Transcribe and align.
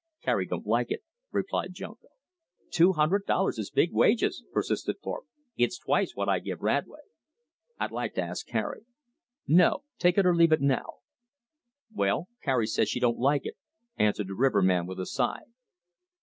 "Carrie 0.23 0.47
don't 0.47 0.65
like 0.65 0.89
it," 0.89 1.03
replied 1.31 1.75
Junko. 1.75 2.07
"Two 2.71 2.93
hundred 2.93 3.27
dollars 3.27 3.59
is 3.59 3.69
big 3.69 3.91
wages," 3.93 4.43
persisted 4.51 4.95
Thorpe. 4.99 5.25
"It's 5.57 5.77
twice 5.77 6.15
what 6.15 6.27
I 6.27 6.39
give 6.39 6.63
Radway." 6.63 7.01
"I'd 7.79 7.91
like 7.91 8.15
to 8.15 8.23
ask 8.23 8.47
Carrie." 8.47 8.87
"No, 9.47 9.83
take 9.99 10.17
it 10.17 10.25
or 10.25 10.35
leave 10.35 10.53
it 10.53 10.59
now." 10.59 10.93
"Well, 11.93 12.29
Carrie 12.41 12.65
says 12.65 12.89
she 12.89 12.99
don't 12.99 13.19
like 13.19 13.45
it," 13.45 13.57
answered 13.95 14.29
the 14.29 14.33
riverman 14.33 14.87
with 14.87 14.99
a 14.99 15.05
sigh. 15.05 15.43